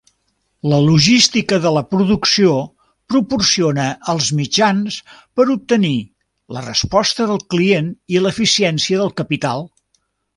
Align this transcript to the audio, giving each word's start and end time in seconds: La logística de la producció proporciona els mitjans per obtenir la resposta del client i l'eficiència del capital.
La 0.69 0.77
logística 0.83 1.57
de 1.65 1.71
la 1.73 1.81
producció 1.89 2.53
proporciona 3.13 3.85
els 4.13 4.29
mitjans 4.39 4.97
per 5.39 5.45
obtenir 5.57 5.93
la 6.57 6.63
resposta 6.69 7.29
del 7.33 7.43
client 7.55 7.93
i 8.17 8.23
l'eficiència 8.25 9.03
del 9.03 9.13
capital. 9.23 9.63